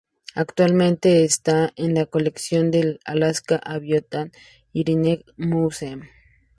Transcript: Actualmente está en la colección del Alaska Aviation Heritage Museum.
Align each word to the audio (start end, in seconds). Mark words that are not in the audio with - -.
Actualmente 0.33 1.23
está 1.23 1.73
en 1.75 1.93
la 1.93 2.07
colección 2.07 2.71
del 2.71 2.99
Alaska 3.05 3.57
Aviation 3.63 4.31
Heritage 4.73 5.25
Museum. 5.37 6.01